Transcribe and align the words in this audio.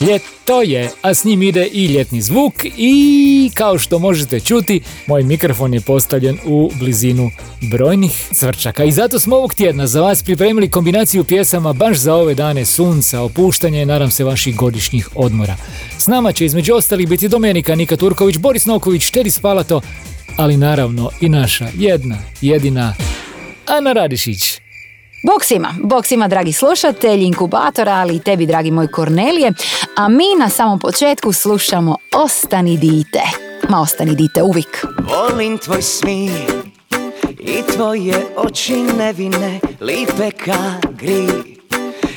Ljeto 0.00 0.62
je, 0.62 0.90
a 1.02 1.14
s 1.14 1.24
njim 1.24 1.42
ide 1.42 1.66
i 1.66 1.86
ljetni 1.86 2.22
zvuk 2.22 2.54
i 2.76 3.50
kao 3.54 3.78
što 3.78 3.98
možete 3.98 4.40
čuti, 4.40 4.80
moj 5.06 5.22
mikrofon 5.22 5.74
je 5.74 5.80
postavljen 5.80 6.38
u 6.46 6.70
blizinu 6.78 7.30
brojnih 7.70 8.28
cvrčaka. 8.34 8.84
I 8.84 8.92
zato 8.92 9.18
smo 9.18 9.36
ovog 9.36 9.54
tjedna 9.54 9.86
za 9.86 10.00
vas 10.00 10.22
pripremili 10.22 10.70
kombinaciju 10.70 11.24
pjesama 11.24 11.72
baš 11.72 11.96
za 11.96 12.14
ove 12.14 12.34
dane 12.34 12.64
sunca, 12.64 13.20
opuštanje 13.20 13.82
i 13.82 13.86
nadam 13.86 14.10
se 14.10 14.24
vaših 14.24 14.56
godišnjih 14.56 15.08
odmora. 15.14 15.56
S 15.98 16.06
nama 16.06 16.32
će 16.32 16.44
između 16.44 16.74
ostalih 16.74 17.08
biti 17.08 17.28
Domenika 17.28 17.74
Nika 17.74 17.96
Turković, 17.96 18.36
Boris 18.36 18.66
Noković, 18.66 19.10
Teri 19.10 19.30
Spalato, 19.30 19.80
ali 20.36 20.56
naravno 20.56 21.10
i 21.20 21.28
naša 21.28 21.68
jedna, 21.74 22.18
jedina 22.40 22.94
Ana 23.66 23.92
Radišić. 23.92 24.60
Bog 25.22 25.44
svima, 25.44 25.74
bog 25.82 26.06
svima 26.06 26.28
dragi 26.28 26.52
slušatelji, 26.52 27.24
inkubatora, 27.24 27.92
ali 27.92 28.16
i 28.16 28.20
tebi 28.20 28.46
dragi 28.46 28.70
moj 28.70 28.88
Kornelije, 28.88 29.52
a 29.96 30.08
mi 30.08 30.24
na 30.38 30.48
samom 30.48 30.78
početku 30.78 31.32
slušamo 31.32 31.96
Ostani 32.16 32.76
dite. 32.78 33.22
Ma 33.68 33.80
ostani 33.80 34.14
dite 34.14 34.42
uvijek. 34.42 34.86
Volim 34.98 35.58
tvoj 35.58 35.82
smih 35.82 36.32
i 37.38 37.62
tvoje 37.74 38.26
oči 38.36 38.76
nevine, 38.76 39.60
lipe 39.80 40.30
ka 40.30 40.88
gri 40.90 41.59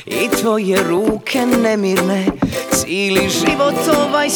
i 0.06 0.28
tvoje 0.28 0.82
ruke 0.82 1.46
nemirne 1.62 2.26
Cijeli 2.84 3.28
život 3.30 3.74
ovaj 4.06 4.28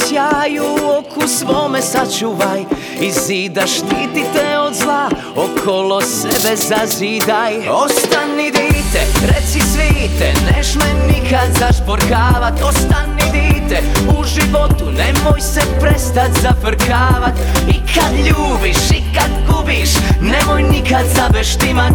u 0.61 0.99
oku 0.99 1.29
svome 1.29 1.83
sačuvaj. 1.83 2.65
I 3.01 3.11
zida 3.11 3.67
štiti 3.67 4.25
te 4.33 4.59
od 4.59 4.75
zla, 4.75 5.09
okolo 5.37 6.01
sebe 6.01 6.57
zazidaj. 6.57 7.69
Ostani 7.69 8.51
dite, 8.51 9.01
reci 9.27 9.61
svite, 9.61 10.33
neš 10.47 10.75
me 10.75 11.07
nikad 11.07 11.49
zašporkavat. 11.59 12.63
Ostani 12.63 13.23
dite, 13.33 13.83
u 14.19 14.25
životu 14.25 14.85
nemoj 14.85 15.41
se 15.41 15.61
prestat 15.81 16.31
zafrkavat. 16.43 17.35
I 17.69 17.75
kad 17.95 18.13
ljubiš 18.27 18.91
i 18.91 19.03
kad 19.15 19.31
gubiš, 19.49 19.91
nemoj 20.21 20.63
nikad 20.63 21.05
zabeštimat 21.15 21.93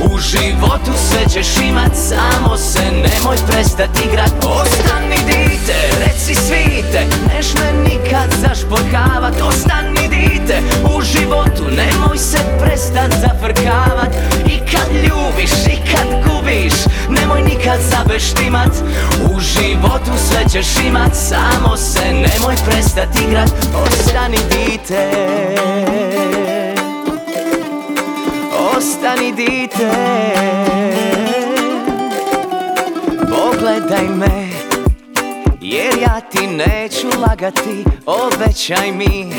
U 0.00 0.18
životu 0.18 0.92
sve 1.08 1.24
ćeš 1.32 1.56
imat, 1.68 1.92
samo 1.94 2.56
se 2.56 2.82
nemoj 2.82 3.36
prestat 3.46 3.90
igrat. 4.06 4.32
Ostani 4.44 5.16
dite, 5.26 5.76
reci 6.06 6.34
svite, 6.34 7.06
neš 7.26 7.46
me 7.54 7.72
nikad 7.82 8.30
zašporkavat 8.42 9.40
Ostani 9.42 10.08
dite, 10.08 10.62
u 10.96 11.02
životu 11.02 11.64
nemoj 11.64 12.18
se 12.18 12.38
prestat 12.60 13.12
zafrkavat. 13.20 14.14
I 14.46 14.58
kad 14.58 14.88
ljubiš 14.94 15.50
i 15.66 15.76
kad 15.92 16.08
gubiš, 16.26 16.72
nemoj 17.08 17.42
nikad 17.42 17.78
zabeštimat 17.90 18.72
U 19.30 19.40
životu 19.40 20.10
sve 20.28 20.44
ćeš 20.52 20.84
imat, 20.86 21.10
samo 21.14 21.76
se 21.76 22.04
nemoj 22.12 22.54
prestat 22.66 23.08
igrat. 23.22 23.50
Ostani 23.84 24.38
dite 24.50 25.23
lagati 37.44 37.84
Obećaj 38.06 38.92
mi 38.92 39.32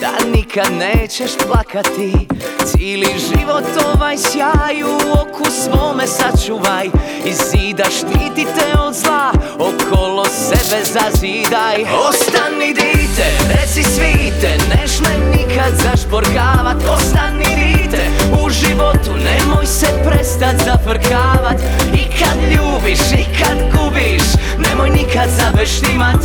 Da 0.00 0.12
nikad 0.34 0.72
nećeš 0.72 1.30
plakati. 1.46 2.28
Cijeli 2.64 3.06
život 3.06 3.64
ovaj 3.94 4.16
sjaj 4.18 4.82
u 4.82 4.96
oku 5.12 5.50
svome 5.50 6.06
sačuvaj. 6.06 6.86
I 7.24 7.32
zida 7.32 7.84
štiti 7.84 8.44
te 8.44 8.80
od 8.80 8.94
zla 8.94 9.32
Okolo 9.54 10.24
sebe 10.24 10.84
zazidaj. 10.84 11.84
Ostani 12.08 12.68
dite, 12.74 13.26
reci 13.48 13.82
svite 13.82 14.58
Neš 14.68 15.00
me 15.00 15.36
nikad 15.36 15.72
zašporkavat 15.82 16.76
Ostani 16.94 17.46
dite, 17.56 18.02
u 18.44 18.50
životu 18.50 19.10
Nemoj 19.24 19.66
se 19.66 19.86
prestat 20.06 20.56
zafrkavat 20.66 21.60
I 21.94 22.02
kad 22.18 22.38
ljubiš 22.50 23.00
i 23.12 23.24
kad 23.38 23.58
gubiš 23.72 24.41
Nemoj 24.68 24.90
nikad 24.90 25.28
zabeštimat 25.30 26.20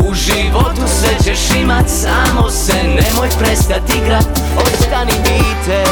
U 0.00 0.14
životu 0.14 0.82
sve 1.00 1.18
ćeš 1.24 1.56
imat 1.60 1.84
Samo 1.88 2.50
se 2.50 2.74
nemoj 2.74 3.28
prestat 3.38 3.82
igrat. 3.96 4.28
Ostani 4.56 5.12
dite. 5.12 5.84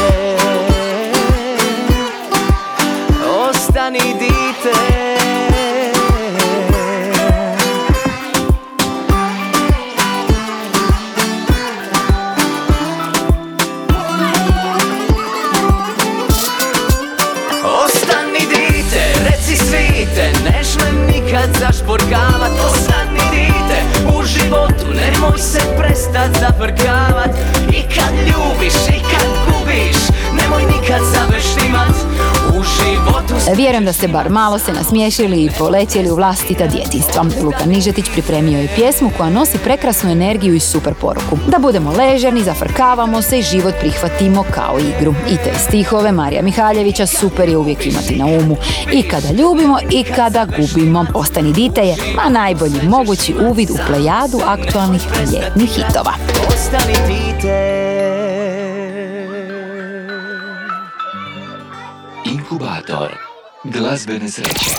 Ostani 3.49 3.99
dite 4.19 5.06
se 25.37 25.59
prestat 25.77 26.39
zafrkavat 26.39 27.29
I 27.71 27.81
kad 27.81 28.13
ljubiš 28.27 28.73
Vjerujem 33.55 33.85
da 33.85 33.93
ste 33.93 34.07
bar 34.07 34.29
malo 34.29 34.59
se 34.59 34.73
nasmiješili 34.73 35.43
i 35.43 35.49
poletjeli 35.57 36.11
u 36.11 36.15
vlastita 36.15 36.67
djetinstva. 36.67 37.25
Luka 37.43 37.65
Nižetić 37.65 38.05
pripremio 38.13 38.59
je 38.59 38.67
pjesmu 38.75 39.11
koja 39.17 39.29
nosi 39.29 39.57
prekrasnu 39.57 40.11
energiju 40.11 40.55
i 40.55 40.59
super 40.59 40.93
poruku. 40.93 41.37
Da 41.47 41.59
budemo 41.59 41.91
ležerni, 41.91 42.43
zafrkavamo 42.43 43.21
se 43.21 43.39
i 43.39 43.43
život 43.43 43.73
prihvatimo 43.79 44.45
kao 44.51 44.79
igru. 44.79 45.15
I 45.31 45.37
te 45.37 45.53
stihove 45.67 46.11
Marija 46.11 46.41
Mihaljevića 46.41 47.05
super 47.05 47.49
je 47.49 47.57
uvijek 47.57 47.85
imati 47.85 48.15
na 48.15 48.25
umu. 48.25 48.57
I 48.93 49.03
kada 49.03 49.31
ljubimo 49.31 49.77
i 49.91 50.03
kada 50.03 50.45
gubimo. 50.45 51.05
Ostani 51.13 51.53
dite 51.53 51.81
je 51.81 51.95
ma 52.15 52.29
najbolji 52.29 52.81
mogući 52.83 53.35
uvid 53.49 53.69
u 53.69 53.77
plejadu 53.87 54.41
aktualnih 54.45 55.01
ljetnih 55.33 55.69
hitova. 55.69 56.13
Ostani 56.47 56.93
dite 57.07 57.77
Inkubator 62.25 63.26
glazbene 63.71 64.29
sreće. 64.29 64.69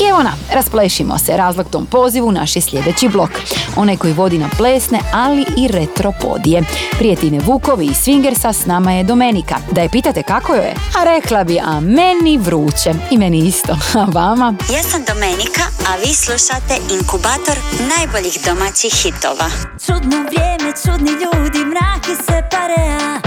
I 0.00 0.08
evo 0.08 0.22
nam, 0.22 0.38
rasplešimo 0.52 1.18
se. 1.18 1.36
Razlog 1.36 1.70
tom 1.70 1.86
pozivu 1.86 2.32
naš 2.32 2.56
je 2.56 2.62
sljedeći 2.62 3.08
blok. 3.08 3.30
Onaj 3.76 3.96
koji 3.96 4.12
vodi 4.12 4.38
na 4.38 4.48
plesne, 4.56 5.00
ali 5.12 5.44
i 5.56 5.68
retropodije. 5.68 6.62
Prije 6.98 7.16
Tine 7.16 7.40
Vukovi 7.40 7.86
i 7.86 7.90
Swingersa 7.90 8.52
s 8.52 8.66
nama 8.66 8.92
je 8.92 9.04
Domenika. 9.04 9.56
Da 9.70 9.80
je 9.80 9.88
pitate 9.88 10.22
kako 10.22 10.54
joj 10.54 10.64
je? 10.64 10.74
A 11.00 11.04
rekla 11.04 11.44
bi, 11.44 11.58
a 11.58 11.80
meni 11.80 12.38
vruće. 12.38 12.94
I 13.10 13.18
meni 13.18 13.38
isto. 13.38 13.72
A 14.00 14.04
vama? 14.04 14.54
Ja 14.72 14.82
sam 14.82 15.04
Domenika, 15.08 15.62
a 15.88 15.96
vi 15.96 16.14
slušate 16.14 16.74
Inkubator 16.94 17.56
najboljih 17.96 18.38
domaćih 18.46 18.92
hitova. 19.02 19.48
Čudno 19.86 20.16
vrijeme, 20.26 20.72
čudni 20.82 21.10
ljudi, 21.10 21.58
mraki 21.58 22.14
se 22.26 22.42
parea 22.50 23.20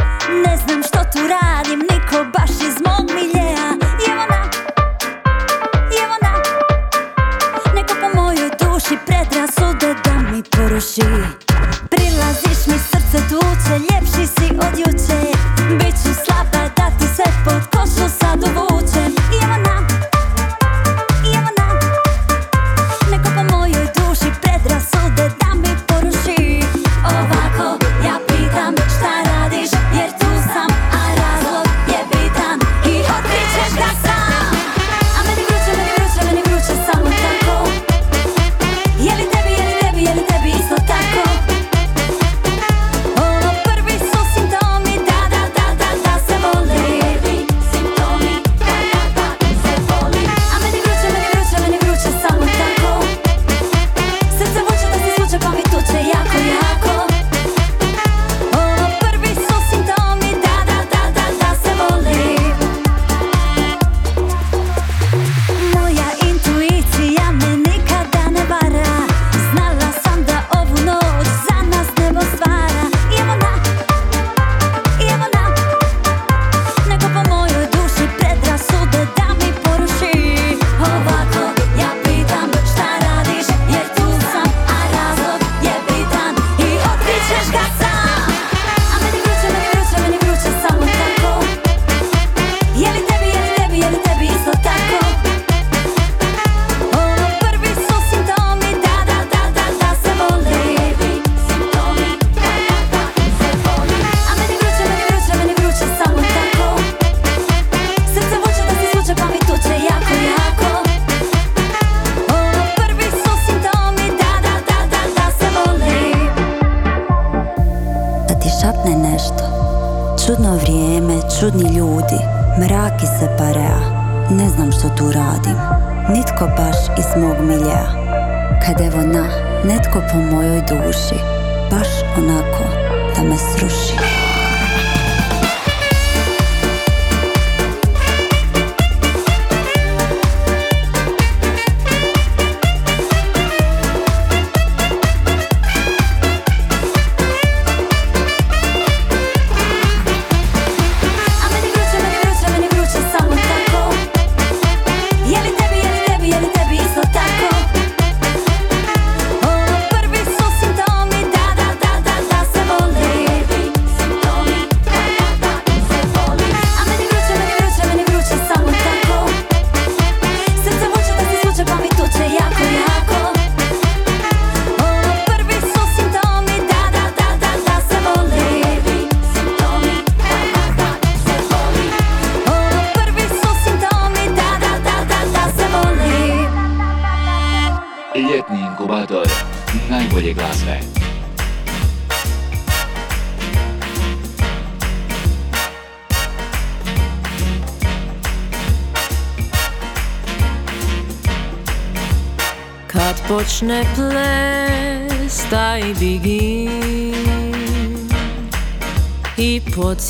Ne 0.45 0.57
znam 0.65 0.83
što 0.87 0.99
tu 1.11 1.19
radim, 1.33 1.79
niko 1.79 2.17
baš 2.37 2.51
iz 2.51 2.75
mog 2.87 3.11
miljeja 3.15 3.42
predrasude 10.49 11.21
da 11.21 11.52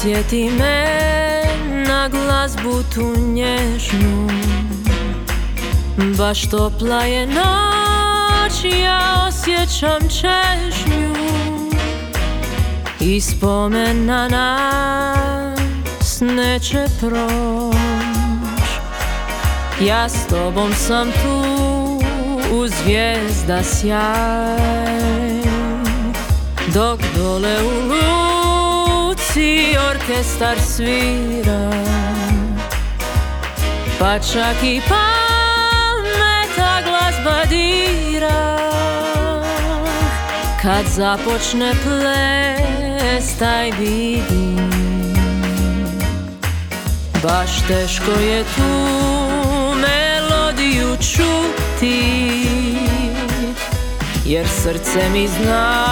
podsjeti 0.04 0.50
me 0.60 0.86
na 1.88 2.10
glazbu 2.10 2.84
tu 2.94 3.16
nježnu. 3.20 4.30
Baš 6.18 6.50
topla 6.50 7.04
je 7.04 7.28
noć, 7.28 8.64
ja 8.84 9.28
osjećam 9.28 10.00
čežnju. 10.02 11.16
I 13.00 13.22
spomena 13.22 14.28
nas 14.28 16.20
neće 16.22 16.86
proć. 17.00 17.76
Ja 19.82 20.10
s 20.10 20.28
tobom 20.28 20.74
sam 20.74 21.12
tu 21.12 21.44
u 22.56 22.68
zvijezda 22.68 23.64
sjaj. 23.64 25.44
Dok 26.74 27.00
dole 27.16 27.56
u 27.64 28.33
luci 29.34 29.78
orkestar 29.90 30.58
svira 30.60 31.72
Pa 34.00 34.20
čak 34.20 34.64
i 34.64 34.82
pameta 34.90 36.82
glazba 36.84 37.46
dira. 37.50 38.58
Kad 40.62 40.86
započne 40.86 41.74
ples 41.84 43.38
taj 43.40 43.72
vidim 43.72 44.74
Baš 47.24 47.68
teško 47.68 48.12
je 48.12 48.44
tu 48.44 48.72
melodiju 49.76 50.98
čuti 50.98 52.04
Jer 54.26 54.48
srce 54.48 55.10
mi 55.14 55.28
zna 55.28 55.86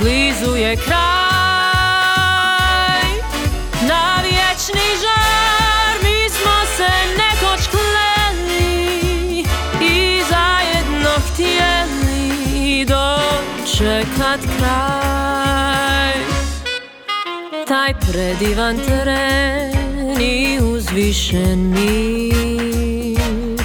blizu 0.00 0.56
je 0.56 0.76
kraj 0.76 1.09
dočekat 13.80 14.40
kraj. 14.58 16.12
Taj 17.68 17.94
predivan 17.94 18.76
teren 18.76 20.20
i 20.20 20.58
uzvišen 20.62 21.70
mir. 21.70 23.60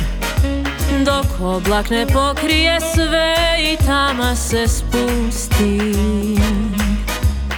Dok 1.05 1.25
oblak 1.41 1.89
ne 1.89 2.07
pokrije 2.07 2.79
sve 2.81 3.35
i 3.59 3.85
tama 3.85 4.35
se 4.35 4.67
spusti. 4.67 5.95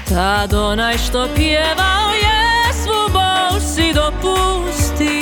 Tad 0.09 0.53
onaj 0.53 0.97
što 0.97 1.27
pjevao 1.35 2.11
je 2.13 2.73
svu 2.83 3.13
bol 3.13 3.59
si 3.59 3.93
dopusti. 3.93 5.21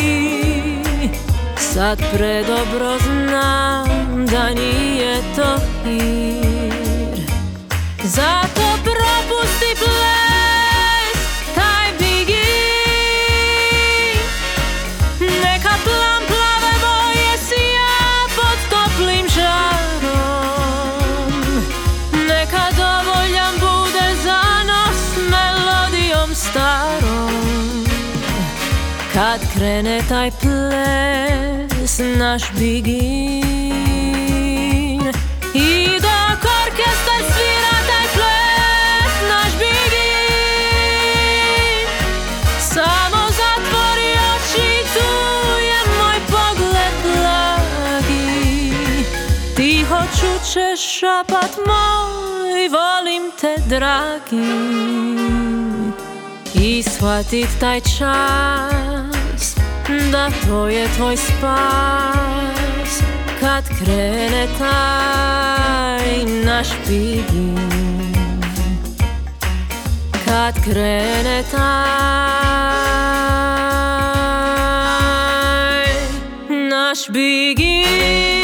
Sad 1.57 1.99
predobro 2.13 2.97
znam 2.99 4.25
da 4.25 4.49
nije 4.49 5.21
to 5.35 5.57
hir 5.83 6.24
Zato 8.07 8.61
propusti 8.83 9.73
ples, 9.81 11.17
taj 11.55 11.89
bigi. 11.99 12.51
Neka 15.19 15.75
plam 15.83 16.21
plave 16.27 16.73
boje 16.83 17.37
sija 17.47 18.27
pod 18.35 18.57
toplim 18.69 19.25
žarom. 19.35 21.31
Neka 22.27 22.65
dovoljan 22.77 23.53
bude 23.59 24.07
zanos 24.23 24.99
melodijom 25.31 26.35
starom. 26.35 27.85
Kad 29.13 29.39
krene 29.53 30.01
taj 30.09 30.31
ples, 30.31 31.99
naš 32.17 32.43
bigin 32.59 33.44
čućeš 50.55 50.99
šapat 50.99 51.51
moj, 51.67 52.69
volim 52.69 53.31
te 53.41 53.55
dragi. 53.69 54.51
I 56.53 56.83
shvatit 56.83 57.49
taj 57.59 57.79
čas, 57.81 59.55
da 60.11 60.29
to 60.47 60.67
je 60.67 60.87
tvoj 60.97 61.17
spas. 61.17 63.01
Kad 63.39 63.63
krene 63.79 64.47
taj 64.59 66.23
naš 66.45 66.67
bigin 66.87 67.57
Kad 70.25 70.63
krene 70.63 71.43
taj 71.51 71.65
naš 76.69 77.09
bigin 77.09 78.35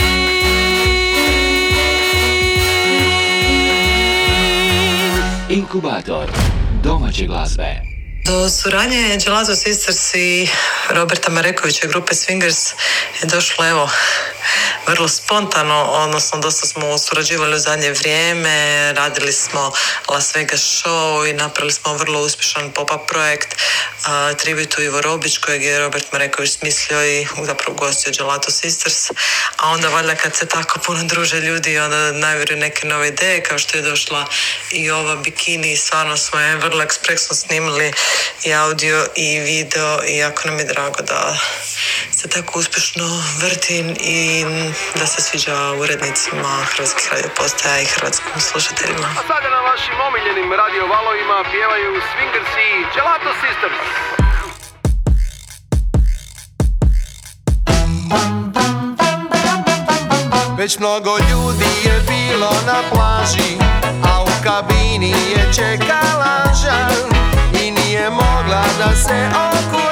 Inkubator 5.62 6.30
domaće 6.84 7.26
glazbe. 7.26 7.82
Do 8.26 8.50
suradnje 8.50 9.18
Gelato 9.26 9.56
Sisters 9.56 10.14
i 10.16 10.48
Roberta 10.90 11.32
Marekovića 11.32 11.88
grupe 11.88 12.14
Swingers 12.14 12.74
je 13.22 13.28
došlo 13.28 13.70
evo 13.70 13.90
vrlo 14.88 15.08
spontano, 15.08 15.84
odnosno 15.84 16.40
dosta 16.40 16.68
smo 16.68 16.98
surađivali 16.98 17.56
u 17.56 17.60
zadnje 17.60 17.92
vrijeme, 17.92 18.94
radili 18.94 19.34
smo 19.34 19.72
Las 20.10 20.36
Vegas 20.36 20.62
show 20.62 21.30
i 21.30 21.34
napravili 21.34 21.74
smo 21.74 21.94
vrlo 21.94 22.22
uspješan 22.22 22.72
pop-up 22.72 23.08
projekt 23.08 23.54
uh, 23.54 24.38
tributu 24.38 24.82
Ivo 24.82 25.02
Robić 25.02 25.38
kojeg 25.38 25.64
je 25.64 25.80
Robert 25.80 26.12
Mareković 26.12 26.52
smislio 26.52 27.06
i 27.06 27.28
zapravo 27.44 27.74
gostio 27.74 28.14
Gelato 28.18 28.52
Sisters, 28.52 29.12
a 29.58 29.70
onda 29.70 29.90
valjda 29.90 30.16
kad 30.16 30.36
se 30.36 30.46
tako 30.46 30.80
puno 30.80 31.04
druže 31.04 31.40
ljudi 31.40 31.80
onda 31.80 32.12
najvjeruju 32.12 32.60
neke 32.60 32.88
nove 32.88 33.08
ideje 33.08 33.44
kao 33.44 33.60
što 33.60 33.78
je 33.78 33.82
došla 33.82 34.26
i 34.72 34.92
ova 34.92 35.16
bikini 35.16 35.72
i 35.72 35.78
stvarno 35.78 36.18
smo 36.18 36.40
je 36.40 36.56
vrlo 36.56 36.84
ekspresno 36.84 37.36
snimili 37.36 37.94
i 38.44 38.54
audio 38.54 39.08
i 39.16 39.40
video 39.40 40.00
i 40.08 40.18
jako 40.18 40.48
nam 40.48 40.60
je 40.60 40.66
drago 40.66 41.02
da 41.02 41.38
se 42.22 42.28
tako 42.28 42.60
uspješno 42.60 43.24
vrti 43.42 43.96
i 44.00 44.46
da 45.00 45.06
se 45.06 45.22
sviđa 45.22 45.58
urednicima 45.82 46.52
Hrvatskih 46.72 47.10
radio 47.12 47.30
postaja 47.38 47.82
i 47.82 47.86
hrvatskim 47.86 48.42
slušateljima. 48.50 49.08
A 49.20 49.24
sada 49.28 49.50
na 49.50 49.62
vašim 49.70 49.98
omiljenim 50.08 50.54
radio 50.62 50.84
valovima 50.88 51.38
pjevaju 51.52 51.92
Swingers 52.10 52.54
i 52.68 52.70
Gelato 52.94 53.32
Sisters. 53.42 53.82
Već 60.58 60.80
mnogo 60.80 61.18
ljudi 61.18 61.72
je 61.84 62.02
bilo 62.08 62.52
na 62.66 62.80
plaži 62.92 63.58
A 64.04 64.24
u 64.24 64.44
kabini 64.44 65.12
je 65.12 65.54
čekala 65.56 66.54
žan 66.64 67.10
I 67.64 67.72
nije 67.72 68.10
mogla 68.10 68.64
da 68.78 68.96
se 68.96 69.30
okuraži 69.36 69.91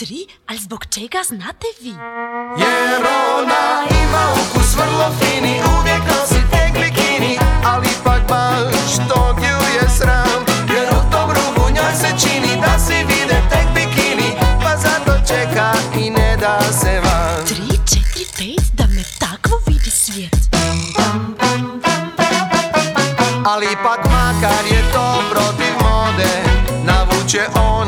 tri, 0.00 0.26
ali 0.46 0.58
zbog 0.58 0.86
čega 0.86 1.20
znate 1.28 1.66
vi? 1.80 1.94
Jer 2.62 3.02
ona 3.36 3.64
ima 4.02 4.24
ukus 4.32 4.74
vrlo 4.76 5.08
fini 5.18 5.54
Uvijek 5.78 6.02
nosi 6.08 6.40
tek 6.50 6.72
bikini 6.72 7.38
Ali 7.64 7.86
ipak 8.00 8.22
baš 8.28 8.92
tog 9.08 9.36
ju 9.38 9.58
je 9.74 9.88
sram 9.98 10.40
Jer 10.74 10.88
u 10.90 11.12
tom 11.12 11.30
njoj 11.74 11.92
se 12.00 12.10
čini 12.20 12.60
Da 12.62 12.78
si 12.78 12.94
vide 12.94 13.42
tek 13.50 13.66
bikini 13.74 14.30
Pa 14.62 14.76
zato 14.76 15.12
čeka 15.28 15.72
i 16.00 16.10
ne 16.10 16.36
da 16.36 16.72
se 16.72 17.00
van 17.04 17.46
Tri, 17.46 17.78
četiri, 17.90 18.24
pet, 18.36 18.66
da 18.72 18.86
me 18.86 19.04
takvo 19.18 19.56
vidi 19.66 19.90
svijet. 19.90 20.36
Ali 23.44 23.66
ipak 23.66 24.04
makar 24.04 24.64
je 24.70 24.82
to 24.92 25.22
protiv 25.30 25.74
mode 25.82 26.32
Navuče 26.84 27.46
ona 27.56 27.79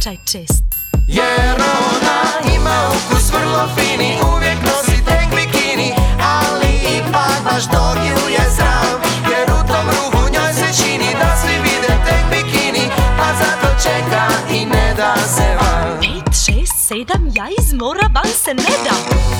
slučaj 0.00 0.16
čest. 0.24 0.62
Jer 1.06 1.56
ona 1.58 2.54
ima 2.56 2.88
ukus 2.88 3.32
vrlo 3.32 3.68
fini 3.74 4.16
Uvijek 4.34 4.58
nosi 4.62 5.04
tek 5.04 5.28
bikini 5.30 5.94
Ali 6.22 6.72
ipak 6.96 7.44
baš 7.44 7.64
dok 7.64 7.96
ju 8.08 8.32
je 8.32 8.50
sram 8.56 9.00
Jer 9.30 9.50
u 9.50 9.68
tom 9.68 9.86
ruhu 9.86 10.28
njoj 10.32 10.52
se 10.52 10.82
čini 10.82 11.14
Da 11.20 11.36
svi 11.42 11.54
vide 11.62 11.94
tek 12.06 12.24
bikini 12.30 12.90
Pa 13.18 13.26
zato 13.40 13.82
čeka 13.82 14.26
i 14.50 14.66
ne 14.66 14.94
da 14.96 15.14
se 15.16 15.56
van 15.60 16.00
Pet, 16.00 16.34
šest, 16.34 16.88
sedam, 16.88 17.32
ja 17.34 17.46
iz 17.58 17.72
mora 17.72 18.10
van 18.14 18.32
se 18.44 18.54
ne 18.54 18.74
dam. 18.84 19.39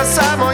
Ostak 0.00 0.38
čeka 0.38 0.47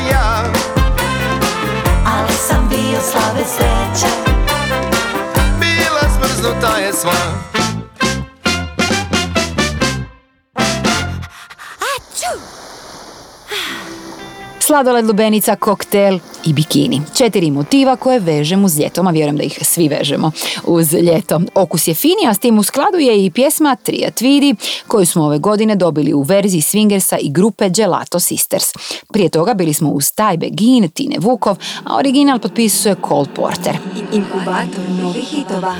Sladoled, 14.74 15.06
lubenica, 15.06 15.56
koktel 15.56 16.18
i 16.44 16.52
bikini. 16.52 17.02
Četiri 17.16 17.50
motiva 17.50 17.96
koje 17.96 18.20
vežem 18.20 18.64
uz 18.64 18.78
ljetom, 18.78 19.06
a 19.06 19.10
vjerujem 19.10 19.36
da 19.36 19.42
ih 19.42 19.58
svi 19.62 19.88
vežemo 19.88 20.30
uz 20.64 20.92
ljeto. 20.92 21.40
Okus 21.54 21.88
je 21.88 21.94
fini, 21.94 22.26
a 22.28 22.34
s 22.34 22.38
tim 22.38 22.58
u 22.58 22.62
skladu 22.62 22.98
je 22.98 23.24
i 23.24 23.30
pjesma 23.30 23.76
Triat 23.76 24.20
Vidi, 24.20 24.54
koju 24.86 25.06
smo 25.06 25.24
ove 25.24 25.38
godine 25.38 25.76
dobili 25.76 26.14
u 26.14 26.22
verziji 26.22 26.60
Swingersa 26.60 27.16
i 27.20 27.30
grupe 27.30 27.68
Gelato 27.68 28.20
Sisters. 28.20 28.64
Prije 29.12 29.28
toga 29.28 29.54
bili 29.54 29.74
smo 29.74 29.90
uz 29.90 30.12
Taj 30.12 30.36
Begin, 30.36 30.88
Tine 30.88 31.16
Vukov, 31.18 31.56
a 31.84 31.96
original 31.96 32.38
potpisuje 32.38 32.96
Cole 33.08 33.26
Porter. 33.34 33.78
Inkubator 34.12 34.90
novih 35.02 35.24
hitova 35.24 35.74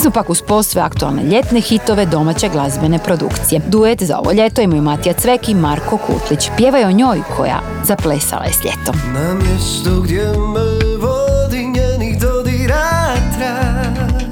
Smo 0.00 0.10
pak 0.10 0.30
uz 0.30 0.42
post 0.42 0.70
sve 0.70 0.82
aktualne 0.82 1.22
ljetne 1.22 1.60
hitove 1.60 2.06
domaće 2.06 2.48
glazbene 2.48 2.98
produkcije. 2.98 3.60
Duet 3.66 4.02
za 4.02 4.18
ovo 4.18 4.32
ljeto 4.32 4.60
imaju 4.60 4.82
Matija 4.82 5.14
Cvek 5.14 5.48
i 5.48 5.54
Marko 5.54 5.96
Kutlić. 5.96 6.50
Pjevaju 6.56 6.86
o 6.86 6.92
njoj 6.92 7.22
koja 7.36 7.60
zaplesala 7.84 8.44
je 8.44 8.52
s 8.52 8.64
ljetom. 8.64 8.94
Na 9.14 9.34
mjestu 9.34 10.02
gdje 10.02 10.24
me 10.24 10.96
vodi 10.96 11.66
njenih 11.66 12.20
dodira 12.20 13.14
trag 13.38 14.30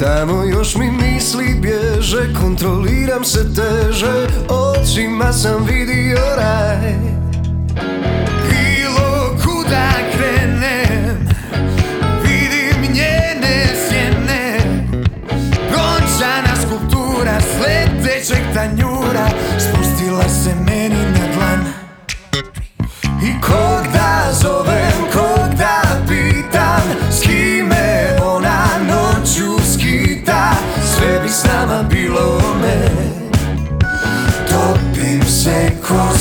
Tamo 0.00 0.44
još 0.44 0.76
mi 0.76 0.90
misli 0.90 1.54
bježe, 1.62 2.34
kontroliram 2.42 3.24
se 3.24 3.54
teže 3.54 4.26
Očima 4.48 5.32
sam 5.32 5.64
vidio 5.64 6.18
raj 6.36 6.94
tanjura 18.60 19.26
Spustila 19.58 20.28
se 20.28 20.54
meni 20.54 21.04
na 21.14 21.26
dlan. 21.34 21.60
I 23.22 23.40
kog 23.40 23.92
da 23.92 24.32
zovem, 24.32 25.00
kog 25.12 25.54
da 25.58 25.82
pitam 26.08 26.82
S 27.10 27.20
kime 27.22 28.16
ona 28.22 28.66
noću 28.88 29.72
skita 29.72 30.52
Sve 30.94 31.20
bi 31.22 31.28
s 31.28 31.44
nama 31.44 31.82
bilo 31.82 32.40
me. 32.62 32.90
Topim 34.48 35.22
se 35.22 35.70
ko 35.88 36.18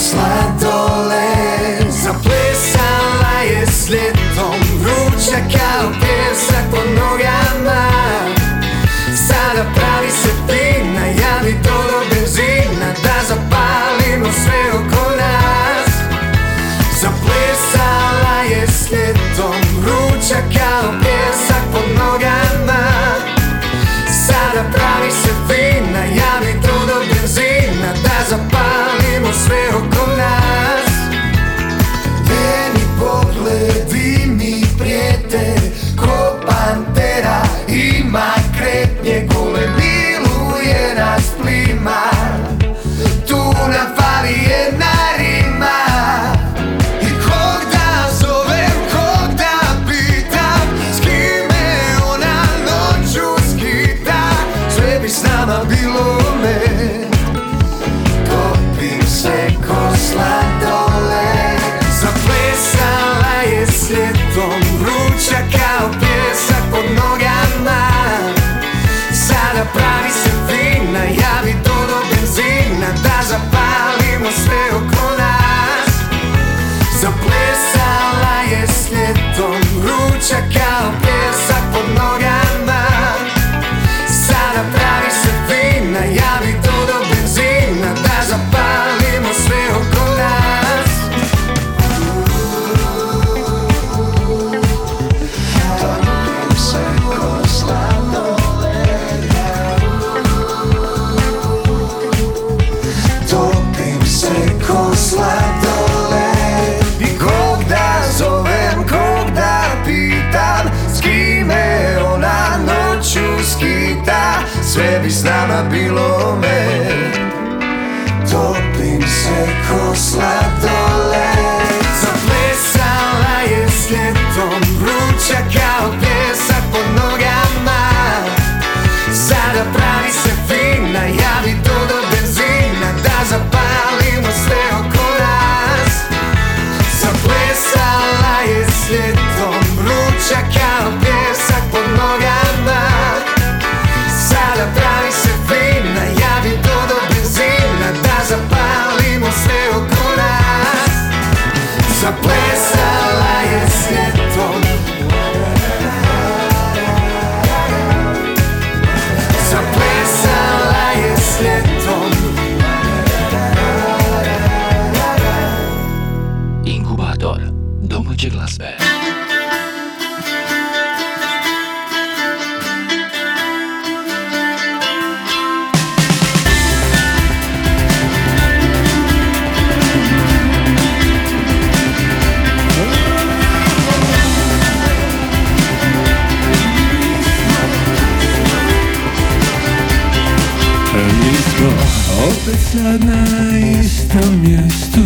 opet 192.49 192.62
sad 192.71 193.03
na 193.03 193.57
istom 193.81 194.41
mjestu 194.41 194.99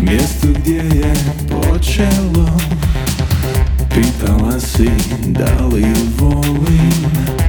Mjestu 0.00 0.46
gdje 0.54 0.76
je 0.76 1.14
počelo. 1.48 2.58
Pitala 3.94 4.60
si 4.60 4.90
da 5.26 5.64
li 5.72 5.86
volim 6.18 7.04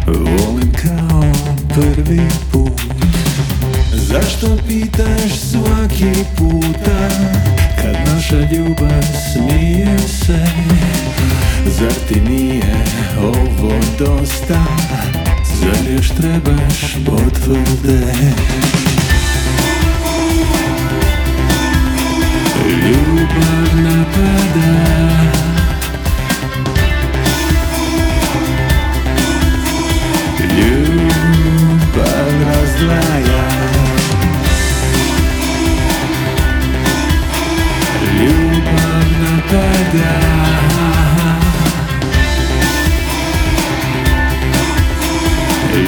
Volim 0.07 0.71
kao 0.83 1.23
prvi 1.67 2.21
put. 2.51 2.81
Zašto 3.93 4.57
pitaš 4.67 5.39
svaki 5.51 6.23
puta 6.37 7.09
Kad 7.81 8.13
naša 8.13 8.39
ljubav 8.55 9.03
smije 9.33 9.99
se? 9.99 10.45
Zar 11.79 11.93
ti 12.07 12.21
nije 12.29 12.85
ovo 13.21 13.73
dosta? 13.99 14.65
Zar 15.59 15.93
još 15.93 16.09
trebaš 16.09 16.95
potvrde 17.05 18.13
Ljubav 24.15 24.23
napada 24.23 24.95
Ljubav 30.57 32.29
razdvaja 32.47 33.43
Ljubav 38.19 39.07
napada 39.21 40.13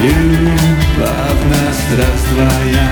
Ljubav 0.04 1.38
nas 1.50 1.80
razdvaja 2.00 2.88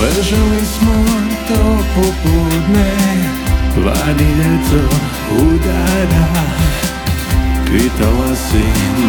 Ležali 0.00 0.64
smo 0.66 1.04
to 1.48 1.78
popodne 1.94 3.35
Vani 3.84 4.28
ljeto 4.38 4.82
udara 5.30 6.26
Pitala 7.66 8.36
si 8.36 8.64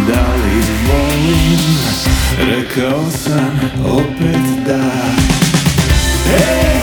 da 0.08 0.26
li 0.44 0.62
volim. 0.88 1.60
Rekao 2.40 3.04
sam 3.12 3.60
opet 3.86 4.66
da. 4.68 4.92
Hej, 6.26 6.77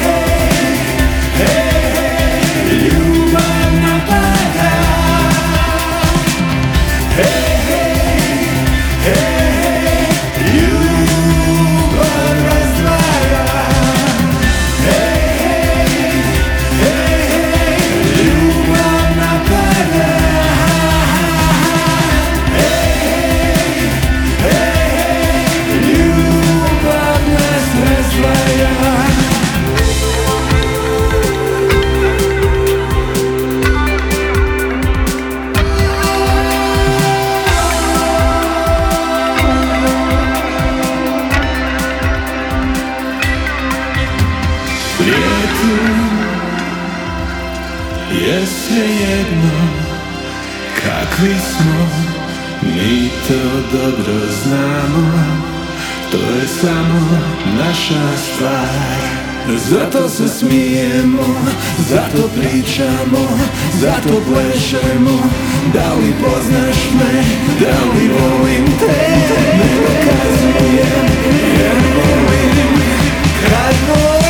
smijemo, 60.38 61.27
zato 61.90 62.29
pričamo, 62.37 63.38
zato 63.81 64.20
plešemo. 64.27 65.18
Da 65.75 65.94
li 65.94 66.14
poznaš 66.23 66.77
me, 66.99 67.25
da 67.61 67.77
li 67.92 68.09
volim 68.09 68.66
te? 68.79 68.97
Ne 69.59 69.68
dokazujem 69.77 71.07
jer 71.59 71.77
volim. 71.97 72.75
Kad 73.49 73.75
volim 73.88 74.24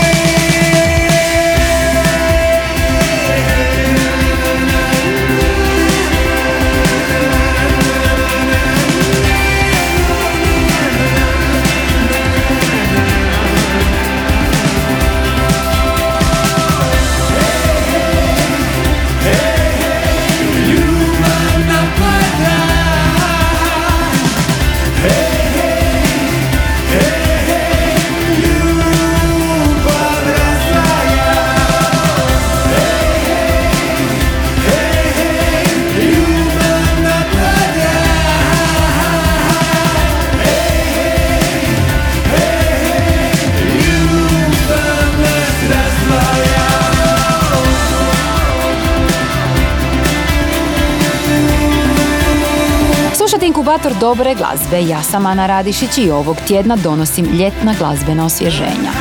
inkubator 53.64 53.92
dobre 54.00 54.34
glazbe. 54.34 54.82
Ja 54.88 55.02
sam 55.02 55.26
Ana 55.26 55.46
Radišić 55.46 55.98
i 55.98 56.10
ovog 56.10 56.36
tjedna 56.46 56.76
donosim 56.76 57.26
ljetna 57.26 57.74
glazbena 57.78 58.24
osvježenja. 58.24 58.92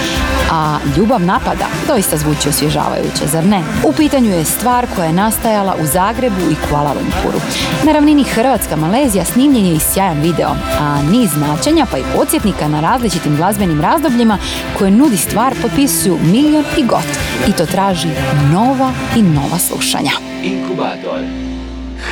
A 0.51 0.77
ljubav 0.97 1.21
napada 1.21 1.65
doista 1.87 2.17
zvuči 2.17 2.49
osvježavajuće, 2.49 3.27
zar 3.31 3.45
ne? 3.45 3.63
U 3.83 3.93
pitanju 3.93 4.29
je 4.31 4.45
stvar 4.45 4.87
koja 4.95 5.05
je 5.05 5.13
nastajala 5.13 5.75
u 5.81 5.85
Zagrebu 5.85 6.41
i 6.51 6.55
Kuala 6.69 6.93
Lumpuru. 6.93 7.41
Na 7.85 7.91
ravnini 7.91 8.23
Hrvatska 8.23 8.75
Malezija 8.75 9.25
snimljen 9.25 9.65
je 9.65 9.73
i 9.73 9.79
sjajan 9.79 10.21
video, 10.21 10.55
a 10.79 11.01
niz 11.11 11.29
značenja 11.31 11.85
pa 11.91 11.97
i 11.97 12.03
podsjetnika 12.15 12.67
na 12.67 12.81
različitim 12.81 13.35
glazbenim 13.35 13.81
razdobljima 13.81 14.37
koje 14.77 14.91
nudi 14.91 15.17
stvar 15.17 15.53
potpisuju 15.61 16.17
milion 16.23 16.65
i 16.77 16.83
got. 16.83 17.09
I 17.47 17.51
to 17.51 17.65
traži 17.65 18.09
nova 18.51 18.91
i 19.15 19.21
nova 19.21 19.57
slušanja. 19.59 20.11
Inkubator 20.43 21.42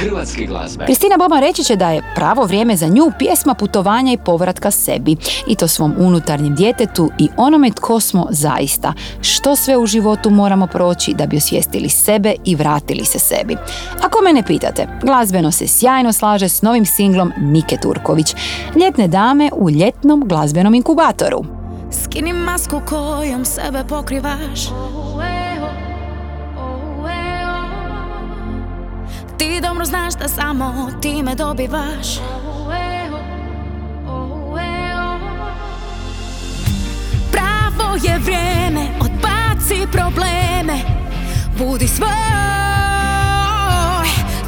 hrvatske 0.02 0.46
glazbe. 0.46 0.86
Kristina 0.86 1.18
Boban 1.18 1.42
reći 1.42 1.64
će 1.64 1.76
da 1.76 1.90
je 1.90 2.14
pravo 2.16 2.44
vrijeme 2.44 2.76
za 2.76 2.88
nju 2.88 3.12
pjesma 3.20 3.54
putovanja 3.54 4.14
i 4.14 4.18
povratka 4.18 4.72
sebi. 4.72 5.16
I 5.48 5.56
to 5.56 5.68
svom 5.68 5.96
unutarnjem 6.00 6.56
djetetu 6.56 7.10
i 7.20 7.30
onome 7.38 7.72
tko 7.72 8.00
smo 8.00 8.28
zaista. 8.30 8.94
Što 9.22 9.56
sve 9.56 9.78
u 9.78 9.86
životu 9.86 10.30
moramo 10.30 10.68
proći 10.68 11.14
da 11.14 11.26
bi 11.26 11.38
osvijestili 11.38 11.90
sebe 11.90 12.36
i 12.46 12.56
vratili 12.56 13.06
se 13.06 13.20
sebi. 13.20 13.58
Ako 14.02 14.24
mene 14.24 14.44
pitate, 14.44 14.88
glazbeno 15.04 15.52
se 15.52 15.68
sjajno 15.68 16.14
slaže 16.14 16.50
s 16.50 16.62
novim 16.62 16.86
singlom 16.86 17.32
Nike 17.38 17.78
Turković. 17.78 18.36
Ljetne 18.82 19.08
dame 19.08 19.50
u 19.56 19.70
ljetnom 19.70 20.24
glazbenom 20.28 20.76
inkubatoru. 20.76 21.46
Skini 22.04 22.34
masku 22.34 22.82
kojom 22.90 23.46
sebe 23.46 23.84
pokrivaš 23.90 24.70
Ti 29.42 29.62
dobro 29.62 29.86
znaš 29.86 30.14
da 30.14 30.28
samo 30.28 30.90
time 31.02 31.36
dobivaš. 31.36 32.08
Pravo 37.32 37.96
je 38.04 38.20
vrijeme, 38.20 38.82
odbaci 39.00 39.88
probleme. 39.92 40.80
Budi 41.58 41.88
svoj 41.88 42.10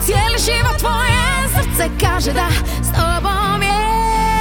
Cijeli 0.05 0.39
život 0.45 0.79
tvoje 0.79 1.49
srce 1.53 1.89
kaže 2.01 2.33
da 2.33 2.47
s 2.83 2.91
tobom 2.91 3.61
je 3.61 4.32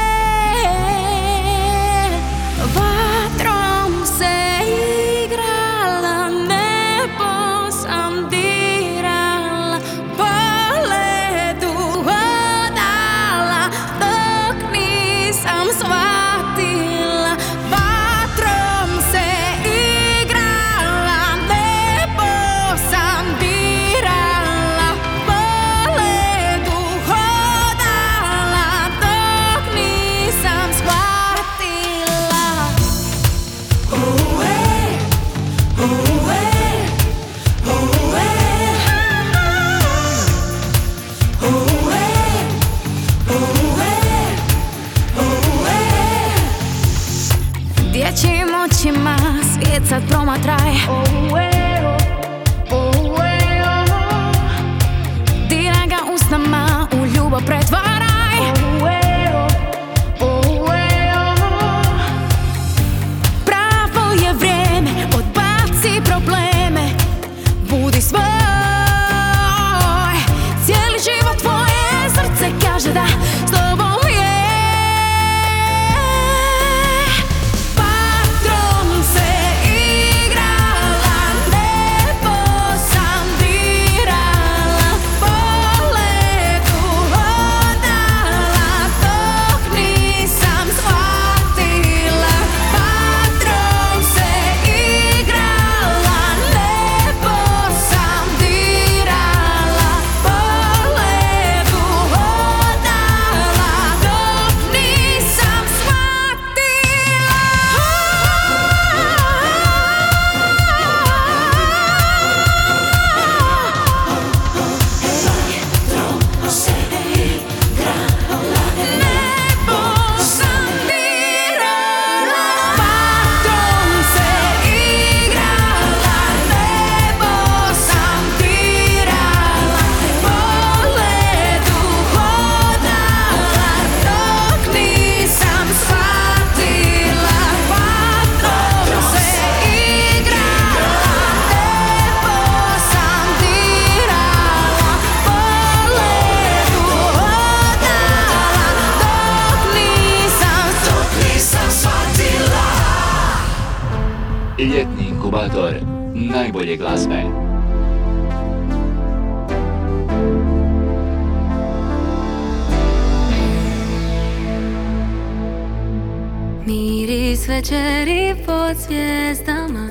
zvijezdama 168.93 169.89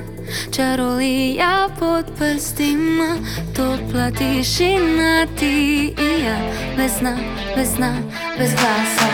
Čarolija 0.56 1.70
pod 1.80 2.06
prstima 2.18 3.18
Topla 3.56 4.12
tišina 4.12 5.28
ti 5.40 5.94
i 6.00 6.24
ja 6.24 6.38
Bez 6.78 6.92
sna, 6.98 7.18
bez 7.56 7.68
sna, 7.76 7.96
bez 8.38 8.52
glasa. 8.52 9.12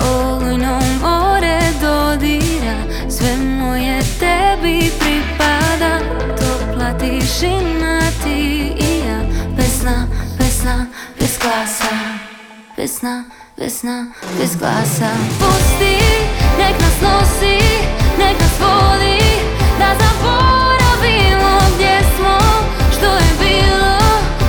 Olujno 0.00 0.80
more 1.00 1.60
dodira 1.80 2.76
Sve 3.08 3.36
moje 3.36 4.00
tebi 4.20 4.90
pripada 4.98 5.98
Topla 6.38 6.98
tišina 6.98 8.00
ti 8.24 8.72
i 8.78 8.98
ja 9.08 9.20
Bez 9.56 9.80
sna, 9.80 10.06
bez 10.38 10.60
sna, 10.60 10.86
bez 11.20 11.38
glasa. 11.38 11.94
Bez 12.76 12.98
sna, 12.98 13.24
bez 13.56 13.78
sna, 13.78 14.06
bez 14.38 14.56
glasa. 14.56 15.10
Pusti, 15.38 15.96
nek 16.58 16.80
nas 16.80 17.00
nosi, 17.02 17.83
nek 18.18 18.40
nas 18.40 18.60
vodi 18.60 19.20
Da 19.78 19.88
zaboravimo 20.02 21.58
gdje 21.74 21.98
smo 22.16 22.38
Što 22.96 23.06
je 23.06 23.32
bilo, 23.38 23.98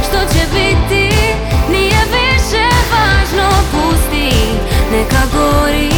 što 0.08 0.34
će 0.34 0.46
biti. 0.54 1.16
Nije 1.72 2.02
više 2.12 2.66
važno, 2.92 3.50
pusti. 3.72 4.32
Neka 4.92 5.22
gori, 5.34 5.90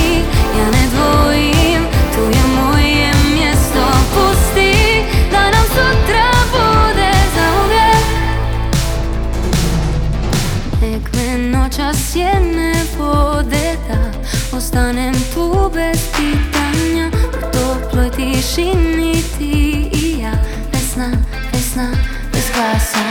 ja 0.60 0.66
ne 0.72 0.88
dvojim 0.94 1.82
Tu 2.16 2.22
je 2.22 2.44
moje 2.56 3.12
mjesto. 3.36 3.86
Pusti, 4.14 5.04
da 5.32 5.42
nam 5.52 5.66
sutra 5.68 6.30
bude 6.52 7.12
zauvijek. 7.36 8.06
Nek 10.82 11.14
me 11.14 11.58
noćas 11.58 12.12
sjene 12.12 12.74
vode 13.00 13.76
da 13.88 14.18
Ostanem 14.58 15.14
tu 15.34 15.72
bez 15.74 16.00
tišini 18.58 19.24
ti 19.38 19.90
i 19.94 20.20
ja 20.22 20.32
Bez 20.72 20.94
sna, 20.94 21.12
bez 21.52 21.72
sna, 21.72 21.92
bez 22.34 22.44
glasa. 22.56 23.06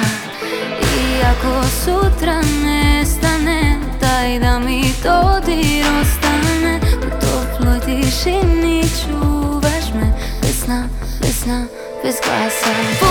I 0.83 1.23
ako 1.25 1.63
sutra 1.85 2.43
nestane 2.65 3.79
Daj 4.01 4.39
da 4.39 4.59
mi 4.59 4.83
dodir 5.03 5.87
ostane. 6.03 6.81
U 6.97 7.11
toploj 7.21 7.81
tišini 7.81 8.83
čuvaš 8.83 9.95
me 9.95 10.13
Bez 10.43 10.65
sna, 10.65 10.89
bez 12.03 12.17
glasa. 12.25 13.06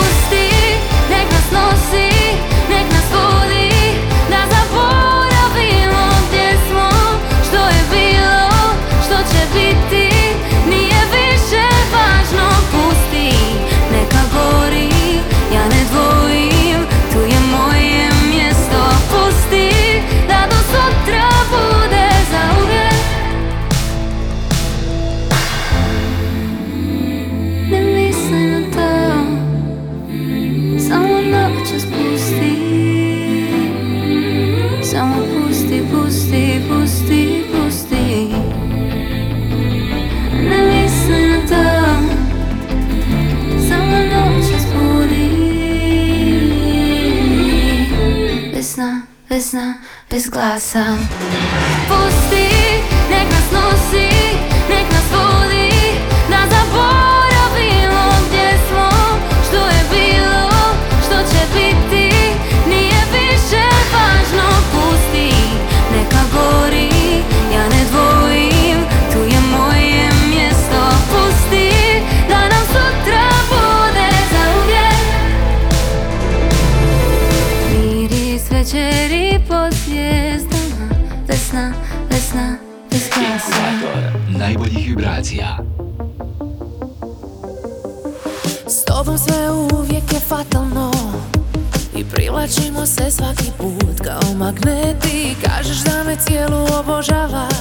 Bez 50.35 50.75
Inkubator 83.35 84.21
najboljih 84.39 84.87
vibracija. 84.87 85.57
S 88.67 88.85
tobom 88.85 89.17
sve 89.17 89.51
uvijek 89.51 90.13
je 90.13 90.19
fatalno 90.19 90.91
I 91.97 92.03
privlačimo 92.03 92.85
se 92.85 93.11
svaki 93.11 93.51
put 93.57 93.99
kao 94.03 94.33
magneti. 94.37 95.35
Kažeš 95.45 95.77
da 95.77 96.03
me 96.03 96.15
cijelu 96.15 96.67
obožavaš. 96.79 97.55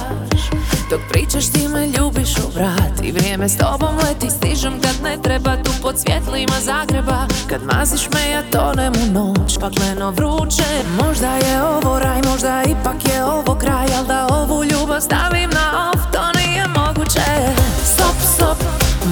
Dok 0.89 0.99
pričaš 1.09 1.51
ti 1.51 1.67
me 1.67 1.87
ljubiš 1.87 2.37
u 2.37 2.49
vrat. 2.55 3.03
I 3.03 3.11
vrijeme 3.11 3.49
s 3.49 3.57
tobom 3.57 3.95
leti 3.97 4.29
Stižem 4.29 4.81
kad 4.81 5.03
ne 5.03 5.17
treba 5.23 5.63
tu 5.63 5.71
pod 5.81 5.99
svjetlima 5.99 6.53
Zagreba. 6.61 7.27
Kad 7.49 7.61
maziš 7.63 8.09
me 8.13 8.31
ja 8.31 8.43
tonem 8.51 8.93
u 9.03 9.11
noć 9.11 9.57
Pakleno 9.59 10.11
vruće. 10.11 10.69
Možda 11.03 11.35
je 11.35 11.63
ovo 11.63 11.99
raj, 11.99 12.21
možda 12.31 12.63
ipak 12.63 13.13
je 13.13 13.25
ovo 13.25 13.55
kraj 13.55 13.87
Al 13.97 14.05
da 14.05 14.27
ovu 14.31 14.63
ljubav 14.63 15.01
stavim 15.01 15.49
na 15.49 15.91
off 15.91 16.03
To 16.13 16.39
nije 16.39 16.67
moguće. 16.67 17.53
Stop, 17.83 18.15
stop, 18.35 18.57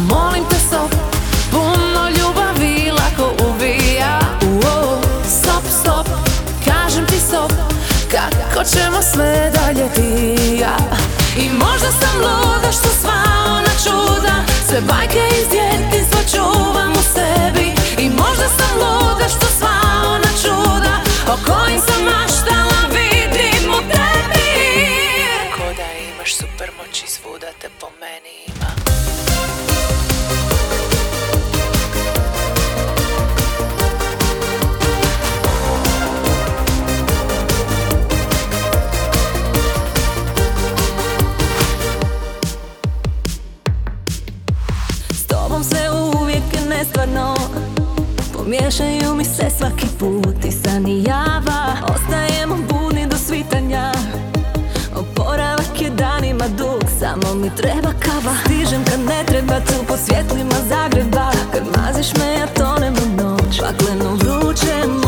molim 0.09 0.43
te 0.49 0.55
stop 0.55 1.02
ćemo 8.65 9.01
sve 9.01 9.51
dalje 9.55 9.89
ti 9.95 10.35
i 10.43 10.59
ja. 10.59 10.77
I 11.37 11.49
možda 11.49 11.91
sam 11.91 12.17
luda 12.17 12.71
što 12.71 12.89
sva 13.01 13.23
ona 13.47 13.73
čuda. 13.83 14.35
Sve 14.67 14.81
bajke 14.81 15.21
iz 15.39 15.47
djetinstva 15.49 16.19
čuvam 16.33 16.91
u 16.91 17.03
sebi. 17.13 17.67
I 17.97 18.09
možda 18.09 18.47
sam 18.57 18.77
luda 18.77 19.27
što 19.29 19.45
sva 19.59 19.75
ona 20.07 20.31
čuda. 20.43 20.93
O 21.33 21.35
kojim 21.47 21.79
sam 21.79 21.92
Pomiješaju 48.63 49.15
mi 49.15 49.25
se 49.25 49.49
svaki 49.57 49.87
put 49.99 50.45
i 50.45 50.51
san 50.51 50.87
i 50.87 51.03
java 51.03 51.75
Ostajemo 51.95 52.57
budni 52.69 53.07
do 53.07 53.17
svitanja. 53.17 53.91
Oporavak 54.95 55.81
je 55.81 55.89
danima 55.89 56.47
dug, 56.47 56.83
samo 56.99 57.33
mi 57.33 57.55
treba 57.55 57.93
kava. 57.99 58.35
Stižem 58.45 58.83
kad 58.85 58.99
ne 58.99 59.23
treba 59.25 59.59
tu 59.59 59.73
po 59.87 59.97
svjetlima 59.97 60.55
Zagreba. 60.69 61.31
Kad 61.51 61.63
maziš 61.77 62.13
me 62.15 62.33
ja 62.33 62.47
tonem 62.47 62.93
u 62.93 63.23
noć. 63.23 63.59
Pakleno 63.59 64.15
vruće, 64.15 65.02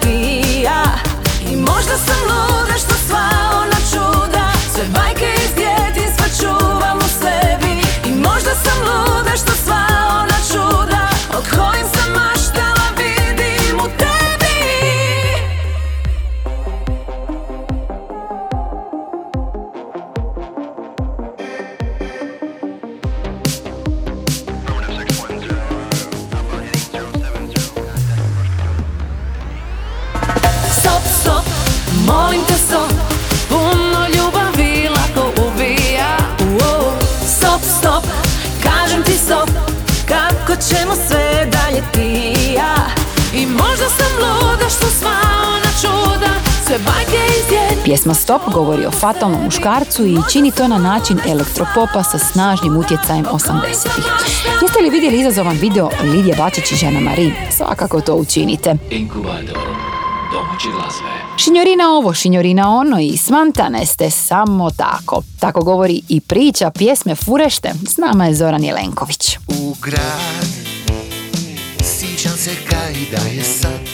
ti 0.00 0.42
i 0.46 0.62
ja 0.62 0.84
I 1.52 1.56
možda 1.56 1.96
sam 2.06 2.20
luda 2.22 2.73
Pjesma 47.94 48.14
Stop 48.14 48.42
govori 48.52 48.86
o 48.86 48.90
fatalnom 48.90 49.44
muškarcu 49.44 50.06
i 50.06 50.16
čini 50.32 50.50
to 50.50 50.68
na 50.68 50.78
način 50.78 51.18
elektropopa 51.26 52.02
sa 52.02 52.18
snažnim 52.18 52.76
utjecajem 52.76 53.24
80-ih. 53.24 54.04
Jeste 54.62 54.80
li 54.82 54.90
vidjeli 54.90 55.20
izazovan 55.20 55.56
video 55.56 55.90
Lidije 56.02 56.36
Bačić 56.36 56.72
i 56.72 56.76
Žana 56.76 57.00
Marin? 57.00 57.32
Svakako 57.50 58.00
to 58.00 58.14
učinite. 58.14 58.76
Šinjorina 61.36 61.90
ovo, 61.90 62.14
šinjorina 62.14 62.70
ono 62.70 63.00
i 63.00 63.16
smantane 63.16 63.86
ste 63.86 64.10
samo 64.10 64.70
tako. 64.70 65.22
Tako 65.40 65.64
govori 65.64 66.02
i 66.08 66.20
priča 66.20 66.70
pjesme 66.70 67.14
Furešte. 67.14 67.72
S 67.88 67.96
nama 67.96 68.26
je 68.26 68.34
Zoran 68.34 68.64
Jelenković. 68.64 69.36
U 69.48 69.74
grad 69.80 70.46
Sjećam 71.82 72.36
se 72.36 72.50
kaj 72.70 72.94
da 73.10 73.28
je 73.28 73.44
sad 73.44 73.93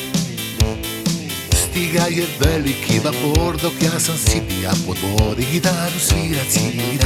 Stiga 1.71 2.07
je 2.11 2.27
veliki 2.41 2.99
vapor 3.05 3.57
dok 3.63 3.73
ja 3.83 4.01
sam 4.01 4.17
siti 4.19 4.63
Ja 4.63 4.71
po 4.87 4.95
dvori 4.95 5.47
gitaru 5.53 5.99
svira 5.99 6.41
cijeli 6.49 6.99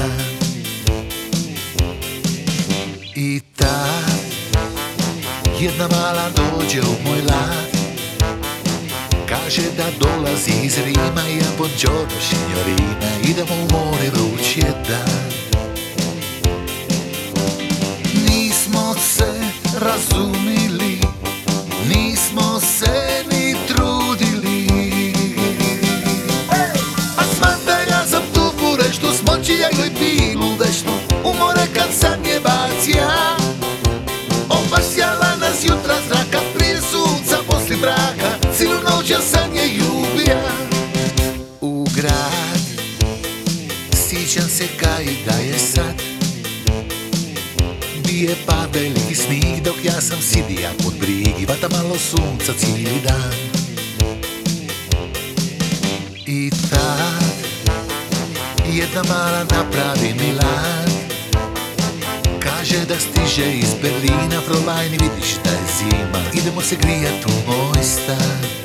I 3.14 3.40
ta 3.56 3.86
jedna 5.60 5.88
mala 5.88 6.30
dođe 6.30 6.80
u 6.80 7.08
moj 7.08 7.22
lan. 7.22 7.66
Kaže 9.28 9.62
da 9.76 9.84
dolazi 10.00 10.52
iz 10.64 10.78
Rima 10.84 11.22
Ja 11.40 11.50
po 11.58 11.66
Đorno 11.82 12.20
signorina 12.30 13.10
Idemo 13.24 13.54
u 13.54 13.72
more 13.72 14.10
vruć 14.10 14.56
je 14.56 14.72
dan. 14.88 15.30
Nismo 18.28 18.94
se 18.94 19.32
razumili 19.80 20.93
sam 50.04 50.22
sidija 50.22 50.70
pod 50.82 50.92
brigi, 51.00 51.46
vata 51.48 51.68
malo 51.68 51.96
sunca 51.98 52.52
cijeli 52.58 53.00
dan. 53.04 53.32
I 56.26 56.50
tad 56.70 57.34
jedna 58.72 59.02
mala 59.08 59.44
napravi 59.44 60.14
Milan. 60.20 60.90
Kaže 62.40 62.84
da 62.88 62.94
stiže 62.94 63.52
iz 63.52 63.74
Berlina, 63.82 64.40
prolajni 64.46 64.98
vidiš 64.98 65.34
da 65.44 65.50
je 65.50 65.66
zima. 65.78 66.20
Idemo 66.34 66.62
se 66.62 66.76
grijat 66.76 67.26
u 67.26 67.50
moj 67.50 67.84
stan. 67.84 68.63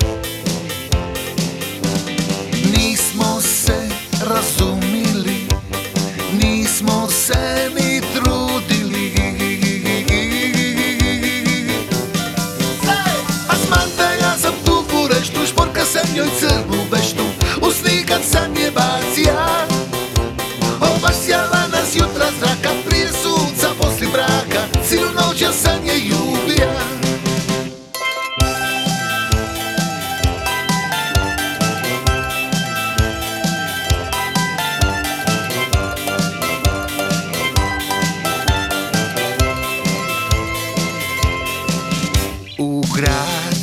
grad. 43.00 43.56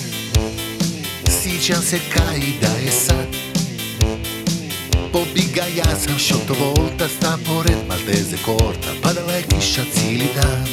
Sjećam 1.43 1.82
se 1.82 1.99
kaj 2.14 2.41
da 2.61 2.78
je 2.84 2.91
sad. 2.91 3.26
Pobiga 5.12 5.62
ja 5.76 5.97
sam 6.05 6.18
šotovolta 6.18 7.09
Sta 7.09 7.39
pored 7.47 7.76
Malteze 7.89 8.37
korta 8.45 8.89
Padala 9.03 9.32
je 9.32 9.43
kiša 9.43 9.82
cijeli 9.95 10.28
dan. 10.34 10.66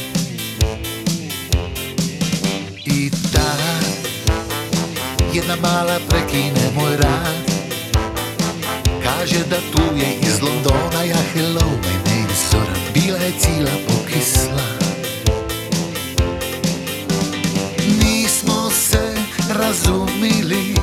I 2.86 3.10
ta 3.34 3.56
Jedna 5.34 5.56
mala 5.56 6.00
prekine 6.10 6.72
moj 6.76 6.98
rad. 6.98 7.44
Kaže 9.04 9.40
da 9.50 9.58
tu 9.72 9.98
je 9.98 10.18
iz 10.22 10.42
Londona 10.42 11.04
Ja 11.04 11.22
hello, 11.34 11.62
my 11.84 12.12
name 12.12 12.32
is 12.32 12.52
Zoran. 12.52 12.80
Bila 12.94 13.18
je 13.18 13.32
cijela 13.40 13.72
pokisla. 13.88 14.83
razumili 19.74 20.76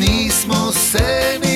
Nismo 0.00 0.72
se 0.72 1.38
ni 1.44 1.51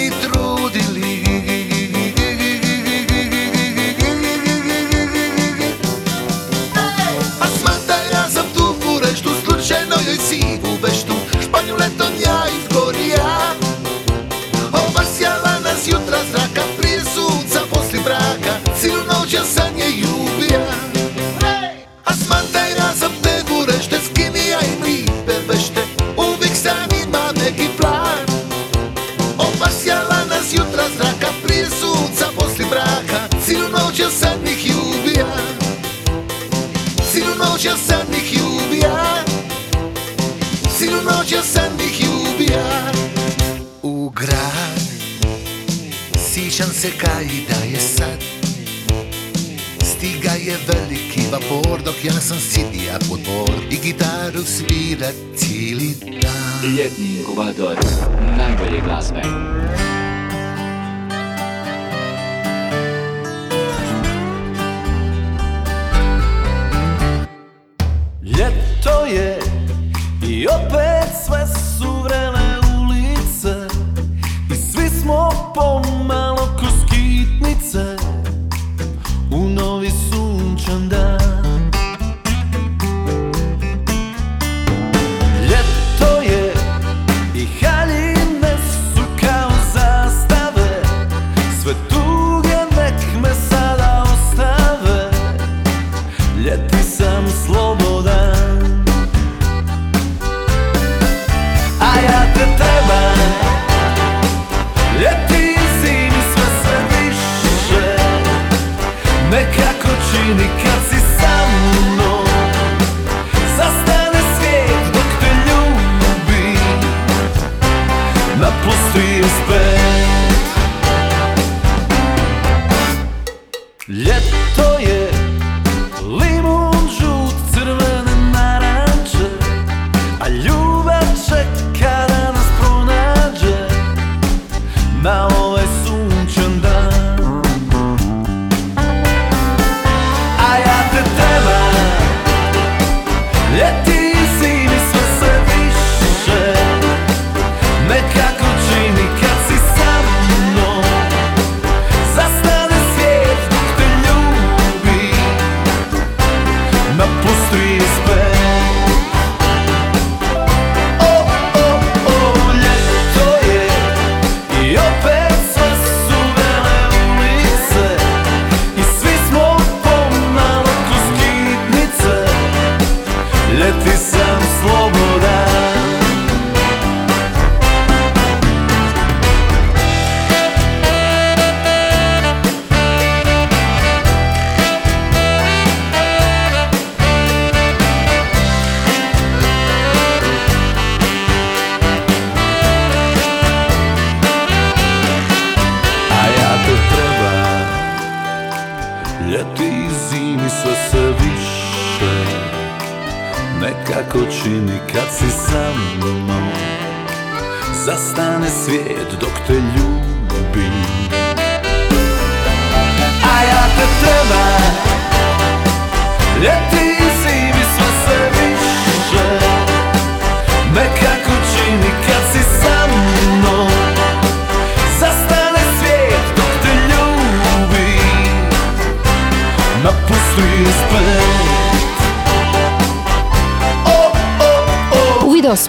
Let 68.27 68.66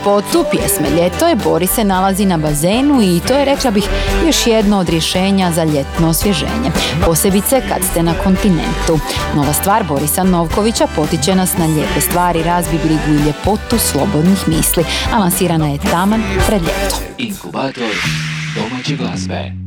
spotu 0.08 0.46
pjesme 0.52 0.90
Ljeto 0.90 1.28
je 1.28 1.36
Boris 1.36 1.72
se 1.72 1.84
nalazi 1.84 2.26
na 2.26 2.38
bazenu 2.38 3.02
i 3.02 3.20
to 3.28 3.34
je, 3.34 3.46
rekla 3.46 3.72
bih, 3.72 3.84
još 4.26 4.48
jedno 4.48 4.80
od 4.80 4.90
rješenja 4.90 5.52
za 5.52 5.64
ljetno 5.64 6.10
osvježenje. 6.10 6.72
Posebice 7.06 7.62
kad 7.70 7.84
ste 7.92 8.04
na 8.04 8.14
kontinentu. 8.24 9.00
Nova 9.36 9.54
stvar 9.54 9.84
Borisa 9.84 10.24
Novkovića 10.24 10.88
potiče 10.96 11.36
nas 11.36 11.58
na 11.58 11.66
lijepe 11.66 12.02
stvari, 12.02 12.44
razbi 12.44 12.78
brigu 12.78 13.22
i 13.22 13.26
ljepotu 13.26 13.78
slobodnih 13.80 14.48
misli, 14.48 14.84
a 15.14 15.18
lansirana 15.20 15.68
je 15.68 15.80
taman 15.92 16.24
pred 16.48 16.62
ljeto. 16.62 16.96
Inkubator 17.18 17.96
domaće 18.56 18.96
glazbe. 18.96 19.67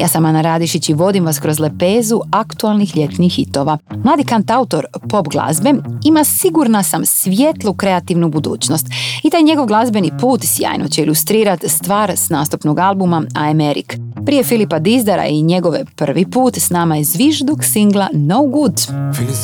Ja 0.00 0.08
sam 0.08 0.24
Ana 0.24 0.40
Radišić 0.40 0.88
i 0.88 0.94
vodim 0.94 1.24
vas 1.24 1.38
kroz 1.38 1.58
lepezu 1.60 2.20
aktualnih 2.30 2.96
ljetnih 2.96 3.32
hitova. 3.32 3.78
Mladi 4.04 4.24
kantautor 4.24 4.86
pop 5.08 5.28
glazbe 5.28 5.74
ima 6.04 6.24
sigurna 6.24 6.82
sam 6.82 7.06
svjetlu 7.06 7.74
kreativnu 7.74 8.30
budućnost 8.30 8.86
i 9.22 9.30
taj 9.30 9.42
njegov 9.42 9.66
glazbeni 9.66 10.12
put 10.20 10.44
sjajno 10.44 10.88
će 10.88 11.02
ilustrirati 11.02 11.68
stvar 11.68 12.10
s 12.10 12.30
nastupnog 12.30 12.78
albuma 12.78 13.22
I 13.34 13.50
Am 13.50 13.60
Eric. 13.60 13.86
Prije 14.26 14.44
Filipa 14.44 14.78
Dizdara 14.78 15.26
i 15.26 15.42
njegove 15.42 15.84
prvi 15.96 16.30
put 16.30 16.58
s 16.58 16.70
nama 16.70 16.96
je 16.96 17.04
zvižduk 17.04 17.64
singla 17.64 18.08
No 18.12 18.42
Good. 18.42 18.78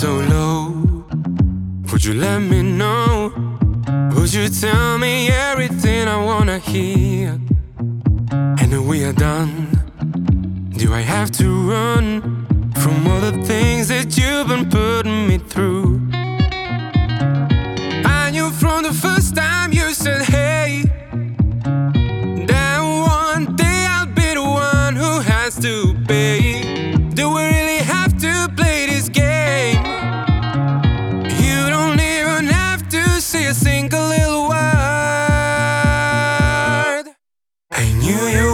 So 0.01 0.09
low. 0.09 0.85
Would 1.87 2.05
you 2.05 2.21
let 2.21 2.43
me 2.51 2.63
know? 2.63 3.31
Would 4.15 4.35
you 4.35 4.61
tell 4.61 4.99
me 4.99 5.29
everything 5.53 6.09
I 6.09 6.27
wanna 6.27 6.59
hear? 6.59 7.31
And 8.63 8.89
we 8.89 9.05
are 9.05 9.13
done. 9.13 9.84
Do 10.77 10.93
I 10.93 11.01
have 11.01 11.31
to 11.33 11.71
run 11.71 12.47
from 12.75 13.07
all 13.07 13.21
the 13.21 13.33
things 13.45 13.89
that 13.89 14.19
you've 14.19 14.49
been 14.49 14.69
putting 14.69 15.29
me 15.29 15.39
through? 15.39 16.01
I 18.05 18.31
knew 18.33 18.51
from 18.51 18.83
the 18.83 18.93
first 18.93 19.37
time 19.37 19.73
you 19.73 19.93
said, 19.95 20.23
hey, 20.23 20.83
that 22.47 22.81
one 22.81 23.55
day 23.57 23.87
I'll 23.89 24.07
be 24.07 24.35
the 24.35 24.43
one 24.43 24.97
who 24.97 25.21
has 25.21 25.57
to 25.61 25.95
pay. 26.09 26.61
Do 27.15 27.31
we 27.31 27.43
really 27.43 27.79
have 27.79 28.19
to 28.19 28.49
play 28.57 28.87
this 28.87 29.09
game? 29.09 29.85
You 31.41 31.71
don't 31.71 32.01
even 32.01 32.47
have 32.47 32.89
to 32.89 33.21
say 33.21 33.47
a 33.47 33.55
single 33.55 34.09
little 34.09 34.49
word. 34.49 34.65
I 37.71 37.85
knew 38.01 38.27
you 38.39 38.54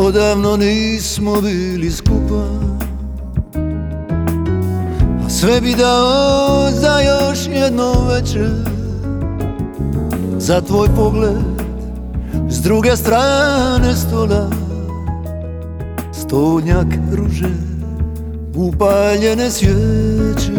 odavno 0.00 0.56
nismo 0.56 1.40
bili 1.40 1.90
skupa. 1.90 2.44
A 5.26 5.28
sve 5.28 5.60
bi 5.60 5.74
dao 5.74 6.70
za 6.70 6.98
još 7.00 7.38
jedno 7.46 7.92
večer 8.08 8.50
Za 10.38 10.60
tvoj 10.60 10.88
pogled 10.96 11.36
s 12.48 12.60
druge 12.60 12.96
strane 12.96 13.96
stola. 13.96 14.50
Stolnjak 16.12 16.86
ruže, 17.12 17.54
upaljene 18.54 19.50
svijeće. 19.50 20.52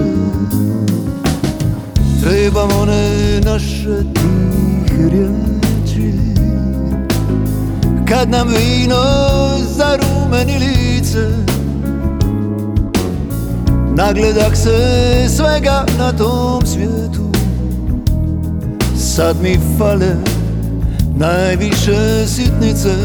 Trebam 2.24 2.70
one 2.82 3.39
naše 3.46 4.04
tihe 4.14 5.10
riječi 5.10 5.61
kad 8.12 8.30
nam 8.30 8.47
vino 8.47 9.03
zarumeni 9.78 10.59
lice 10.59 11.28
Nagledak 13.95 14.55
se 14.55 15.30
svega 15.30 15.86
na 15.97 16.12
tom 16.12 16.66
svijetu. 16.66 17.32
Sad 18.97 19.36
mi 19.41 19.59
fale 19.78 20.16
najviše 21.16 22.28
sitnice. 22.28 22.95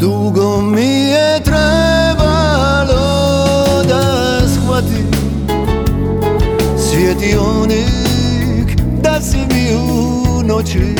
Dugo 0.00 0.60
mi 0.60 0.86
je 0.86 1.40
trebalo 1.44 3.04
da 3.88 4.40
shvatim 4.48 5.10
Svjetionik 6.76 7.80
da 9.02 9.20
si 9.20 9.38
mi 9.38 9.76
u 9.76 10.42
noći 10.42 10.95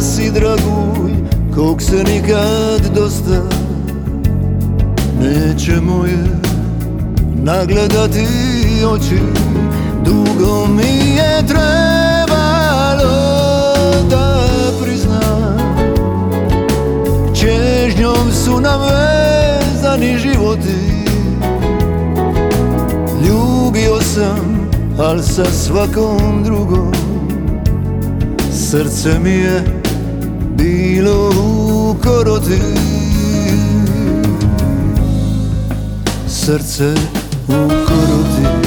Si 0.00 0.30
draguj 0.30 1.12
kog 1.54 1.82
se 1.82 1.96
nikad 1.96 2.94
dosta 2.94 3.42
Neće 5.20 5.80
moje 5.80 6.18
nagledati 7.34 8.26
oči. 8.86 9.18
Dugo 10.04 10.66
mi 10.66 11.16
je 11.16 11.46
trebalo 11.46 13.14
da 14.10 14.38
priznam 14.82 15.58
Čežnjom 17.34 18.32
su 18.44 18.60
nam 18.60 18.80
vezani 18.80 20.18
životi. 20.18 21.04
Ljubio 23.26 24.00
sam, 24.00 24.70
al 24.98 25.22
sa 25.22 25.44
svakom 25.44 26.44
drugom 26.44 26.92
Srce 28.52 29.18
mi 29.18 29.30
je 29.30 29.73
bilo 30.64 31.30
u 31.30 31.94
koroti. 32.02 32.60
Srce 36.28 36.94
u 37.48 37.68
koroti 37.68 38.63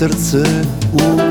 Srce 0.00 0.42
u 0.92 1.29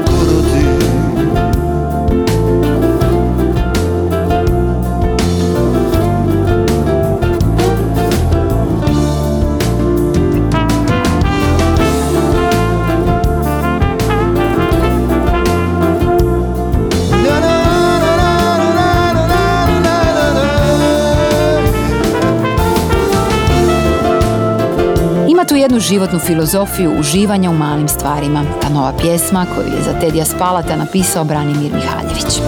jednu 25.60 25.80
životnu 25.80 26.20
filozofiju 26.20 27.00
uživanja 27.00 27.50
u 27.50 27.54
malim 27.54 27.88
stvarima. 27.88 28.46
Ta 28.62 28.70
nova 28.70 28.94
pjesma 29.02 29.46
koju 29.56 29.68
je 29.68 29.84
za 29.84 30.00
Tedija 30.00 30.26
Spalata 30.26 30.76
napisao 30.76 31.24
Branimir 31.24 31.74
Mihaljević. 31.74 32.42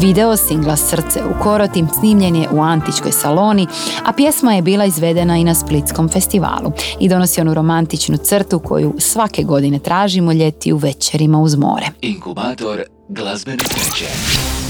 Video 0.00 0.36
singla 0.36 0.76
Srce 0.76 1.20
u 1.24 1.42
Korotim 1.42 1.88
snimljen 2.00 2.36
je 2.36 2.48
u 2.50 2.60
Antičkoj 2.60 3.12
saloni, 3.12 3.66
a 4.04 4.12
pjesma 4.12 4.54
je 4.54 4.62
bila 4.62 4.84
izvedena 4.84 5.36
i 5.36 5.44
na 5.44 5.54
Splitskom 5.54 6.08
festivalu 6.08 6.72
i 7.00 7.08
donosi 7.08 7.40
onu 7.40 7.54
romantičnu 7.54 8.16
crtu 8.16 8.58
koju 8.58 8.94
svake 8.98 9.42
godine 9.42 9.78
tražimo 9.78 10.32
ljeti 10.32 10.72
u 10.72 10.76
večerima 10.76 11.40
uz 11.40 11.56
more. 11.56 11.86
Inkubator 12.00 12.82
glazbene 13.08 13.64
sreće. 13.64 14.06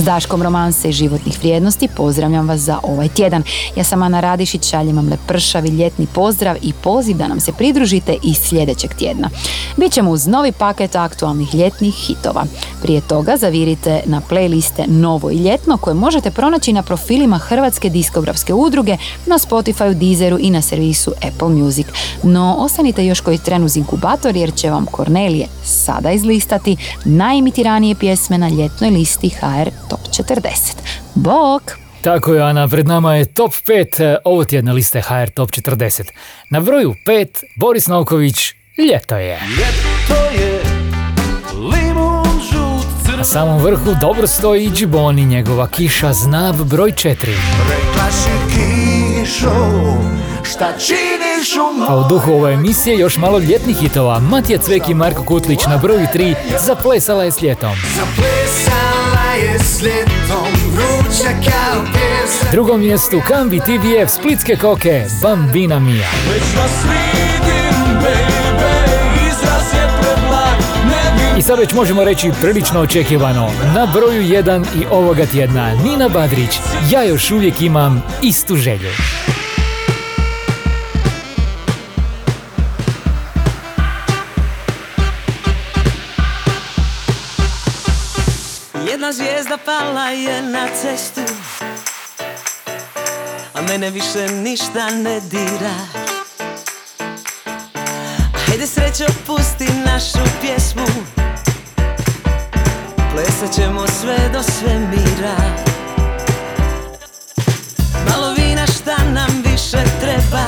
Daškom 0.04 0.42
romanse 0.42 0.88
i 0.88 0.92
životnih 0.92 1.38
vrijednosti 1.38 1.88
pozdravljam 1.96 2.48
vas 2.48 2.60
za 2.60 2.78
ovaj 2.82 3.08
tjedan. 3.08 3.42
Ja 3.76 3.84
sam 3.84 4.02
Ana 4.02 4.20
Radišić, 4.20 4.70
šaljem 4.70 4.96
vam 4.96 5.08
lepršavi 5.08 5.68
ljetni 5.68 6.06
pozdrav 6.06 6.56
i 6.62 6.72
poziv 6.72 7.16
da 7.16 7.28
nam 7.28 7.40
se 7.40 7.52
pridružite 7.52 8.16
i 8.22 8.34
sljedećeg 8.34 8.94
tjedna. 8.94 9.30
Bićemo 9.76 10.10
uz 10.10 10.26
novi 10.26 10.52
paket 10.52 10.96
aktualnih 10.96 11.54
ljetnih 11.54 11.94
hitova. 11.94 12.44
Prije 12.82 13.00
toga 13.00 13.36
zavirite 13.36 14.00
na 14.06 14.20
playliste 14.30 14.84
Novo 14.86 15.30
i 15.30 15.36
ljetno 15.36 15.76
koje 15.76 15.94
možete 15.94 16.30
pronaći 16.30 16.72
na 16.72 16.82
profilima 16.82 17.38
Hrvatske 17.38 17.88
diskografske 17.88 18.54
udruge, 18.54 18.96
na 19.26 19.38
Spotifyu, 19.38 19.94
Deezeru 19.94 20.38
i 20.40 20.50
na 20.50 20.62
servisu 20.62 21.12
Apple 21.28 21.48
Music. 21.48 21.86
No, 22.22 22.56
ostanite 22.58 23.06
još 23.06 23.20
koji 23.20 23.38
tren 23.38 23.64
uz 23.64 23.76
inkubator 23.76 24.36
jer 24.36 24.54
će 24.54 24.70
vam 24.70 24.86
Kornelije 24.86 25.46
sada 25.64 26.10
izlistati 26.10 26.76
najimitiranije 27.04 27.94
pjesme 27.94 28.38
na 28.38 28.48
ljetnoj 28.48 28.90
listi 28.90 29.28
HR 29.28 29.70
40. 30.12 30.76
Bok! 31.14 31.62
Tako 32.02 32.34
je, 32.34 32.42
Ana, 32.42 32.68
pred 32.68 32.86
nama 32.88 33.14
je 33.14 33.24
top 33.24 33.52
5 33.52 34.16
ovo 34.24 34.44
tjedna 34.44 34.72
liste 34.72 35.00
HR 35.00 35.30
Top 35.34 35.50
40. 35.50 36.02
Na 36.50 36.60
broju 36.60 36.94
5, 37.06 37.26
Boris 37.56 37.86
Novković, 37.86 38.54
ljeto 38.78 39.16
je. 39.16 39.40
To 40.08 40.14
je 40.14 40.62
limun 41.54 42.40
žut 42.52 43.16
Na 43.16 43.24
samom 43.24 43.58
vrhu 43.62 43.94
dobro 44.00 44.26
stoji 44.26 44.64
i 44.64 44.70
Džiboni, 44.70 45.24
njegova 45.24 45.66
kiša 45.68 46.12
Znab 46.12 46.56
broj 46.56 46.92
4. 46.92 47.14
Rekla 47.70 48.10
si 48.10 48.30
kišo, 48.54 49.54
šta 50.42 50.72
činiš 50.78 51.56
u 51.56 51.92
A 51.92 51.96
u 51.96 52.08
duhu 52.08 52.32
ove 52.32 52.52
emisije 52.52 52.98
još 52.98 53.16
malo 53.16 53.38
ljetnih 53.38 53.76
hitova. 53.76 54.20
Matija 54.20 54.58
Cvek 54.58 54.88
i 54.88 54.94
Marko 54.94 55.24
Kutlić 55.24 55.66
na 55.66 55.76
broju 55.76 56.06
3 56.14 56.34
zaplesala 56.66 57.24
je 57.24 57.32
s 57.32 57.42
ljetom. 57.42 57.72
Zaplesala 57.96 58.81
vruća 60.72 61.50
kao 61.50 61.82
Drugom 62.52 62.80
mjestu 62.80 63.20
Kambi 63.28 63.60
TVF 63.60 64.10
Splitske 64.10 64.56
koke 64.56 65.04
Bambina 65.22 65.78
Mia. 65.78 66.06
Već 66.32 66.42
vas 66.56 66.72
vidim, 66.84 68.00
baby 68.00 69.28
Izraz 69.28 69.72
je 69.74 69.88
preblag, 70.00 70.58
ne 70.84 71.32
bi 71.34 71.40
I 71.40 71.42
sad 71.42 71.58
već 71.58 71.72
možemo 71.72 72.04
reći 72.04 72.30
prilično 72.40 72.80
očekivano. 72.80 73.50
Na 73.74 73.86
broju 73.86 74.22
1 74.22 74.64
i 74.76 74.84
ovoga 74.90 75.26
tjedna 75.26 75.74
Nina 75.74 76.08
Badrić. 76.08 76.58
Ja 76.90 77.02
još 77.02 77.30
uvijek 77.30 77.60
imam 77.60 78.02
istu 78.22 78.56
želju. 78.56 78.90
Zvijezda 89.12 89.58
pala 89.64 90.06
je 90.06 90.42
na 90.42 90.68
cestu 90.82 91.20
A 93.54 93.62
mene 93.62 93.90
više 93.90 94.28
ništa 94.28 94.90
ne 94.90 95.20
dira. 95.20 95.74
Hajde 98.46 98.66
srećo 98.66 99.04
pusti 99.26 99.68
našu 99.86 100.30
pjesmu 100.40 100.86
Plesat 103.12 103.54
ćemo 103.54 103.86
sve 104.00 104.18
do 104.32 104.42
svemira. 104.42 105.36
Malo 108.08 108.32
vina 108.32 108.66
šta 108.66 108.96
nam 109.04 109.42
više 109.44 109.84
treba 110.00 110.46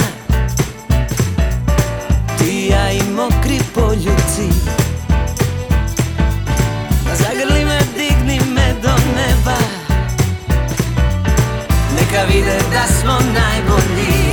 Ti 2.38 2.68
ja 2.72 2.92
i 2.92 3.02
mokri 3.02 3.60
poljuci 3.74 4.13
Neka 12.14 12.26
vide 12.26 12.58
da 12.72 12.86
smo 12.86 13.12
najbolji 13.12 14.24